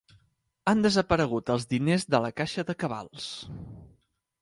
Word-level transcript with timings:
Han 0.71 0.81
desaparegut 0.85 1.53
els 1.57 1.69
diners 1.75 2.09
de 2.15 2.25
la 2.27 2.35
caixa 2.43 2.69
de 2.71 2.79
cabals. 2.85 3.33